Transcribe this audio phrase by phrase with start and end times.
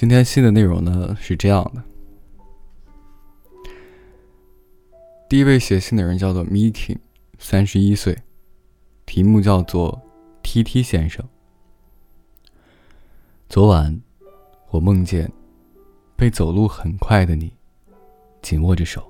[0.00, 1.82] 今天信的内容呢是这样的。
[5.28, 6.96] 第一位写信的人叫做 Miki，
[7.40, 8.16] 三十一岁，
[9.06, 10.00] 题目叫做
[10.40, 11.28] T T 先生。
[13.48, 14.00] 昨晚，
[14.70, 15.32] 我梦见
[16.14, 17.52] 被走路很快的你
[18.40, 19.04] 紧握着手，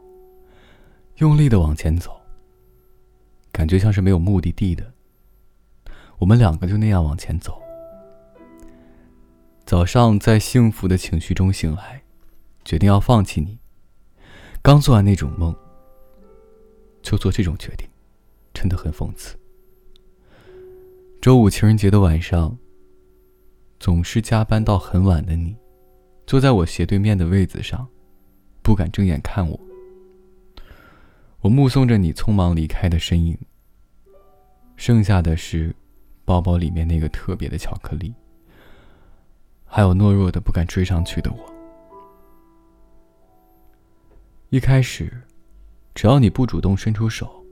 [1.16, 2.18] 用力的往前走，
[3.52, 4.90] 感觉像是没有目的地的。
[6.16, 7.60] 我们两个就那样往前走。
[9.68, 12.02] 早上在幸福的情绪中醒来，
[12.64, 13.58] 决定要放弃你。
[14.62, 15.54] 刚做完那种梦，
[17.02, 17.86] 就做这种决定，
[18.54, 19.36] 真的很讽刺。
[21.20, 22.56] 周五情人节的晚上，
[23.78, 25.54] 总是加班到很晚的你，
[26.26, 27.86] 坐在我斜对面的位子上，
[28.62, 29.60] 不敢正眼看我。
[31.40, 33.36] 我目送着你匆忙离开的身影，
[34.76, 35.76] 剩下的是
[36.24, 38.14] 包包里面那个特别的巧克力。
[39.68, 41.54] 还有懦弱的不敢追上去的我。
[44.48, 45.12] 一开始，
[45.94, 47.44] 只要你不主动伸出手，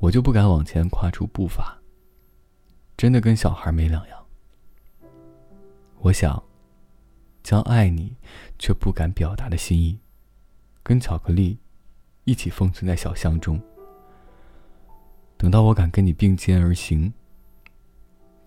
[0.00, 1.78] 我就不敢往前跨出步伐。
[2.96, 4.26] 真的跟小孩没两样。
[6.00, 6.42] 我想，
[7.42, 8.16] 将爱你
[8.58, 9.98] 却不敢表达的心意，
[10.82, 11.58] 跟巧克力
[12.24, 13.60] 一起封存在小箱中。
[15.36, 17.12] 等到我敢跟你并肩而行，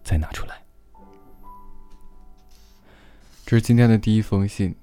[0.04, 0.63] 再拿出来。
[3.46, 4.74] 这是今天的第一封信，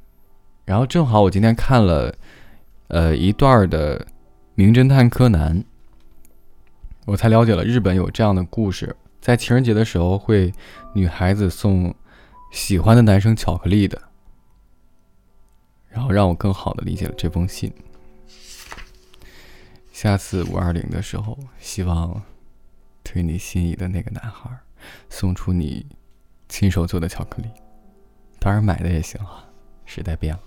[0.67, 2.15] 然后正好我今天看了，
[2.89, 3.99] 呃一段的
[4.55, 5.59] 《名侦探柯南》，
[7.07, 10.53] 我才了解了日本有这样的故事，在情人节的时候会
[10.93, 11.95] 女孩子送
[12.53, 14.01] 喜欢的男生巧克力的，
[15.89, 17.73] 然后让我更好的理解了这封信。
[19.91, 22.23] 下次五二零的时候，希望
[23.03, 24.51] 对你心仪的那个男孩
[25.09, 25.87] 送出你
[26.47, 27.49] 亲手做的巧克力。
[28.41, 29.47] 当然买的也行啊，
[29.85, 30.43] 时代变了。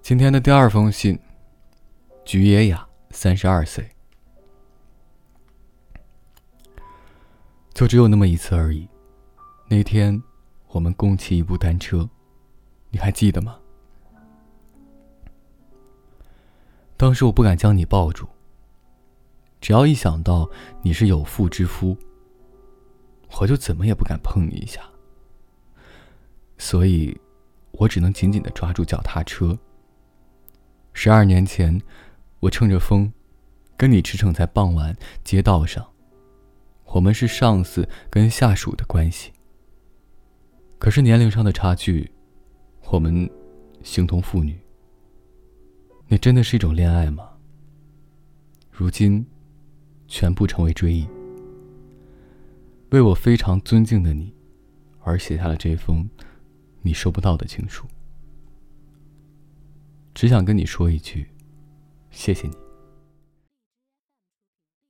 [0.00, 1.18] 今天的第二封信，
[2.24, 3.86] 菊野雅，三十二岁，
[7.74, 8.88] 就只有那么一次而已。
[9.68, 10.20] 那天，
[10.68, 12.08] 我们共骑一部单车，
[12.88, 13.58] 你还记得吗？
[16.96, 18.26] 当时我不敢将你抱住，
[19.60, 20.48] 只要一想到
[20.80, 21.94] 你是有妇之夫，
[23.38, 24.80] 我就怎么也不敢碰你一下。
[26.58, 27.16] 所以，
[27.72, 29.58] 我只能紧紧的抓住脚踏车。
[30.92, 31.80] 十二年前，
[32.40, 33.12] 我乘着风，
[33.76, 35.86] 跟你驰骋在傍晚街道上。
[36.86, 39.32] 我们是上司跟下属的关系。
[40.78, 42.10] 可是年龄上的差距，
[42.90, 43.28] 我们
[43.82, 44.58] 形同父女。
[46.08, 47.28] 那真的是一种恋爱吗？
[48.70, 49.26] 如今，
[50.06, 51.06] 全部成为追忆。
[52.90, 54.32] 为我非常尊敬的你，
[55.00, 56.08] 而写下了这封。
[56.86, 57.84] 你收不到的情书，
[60.14, 61.26] 只想跟你说一句，
[62.12, 62.65] 谢谢你。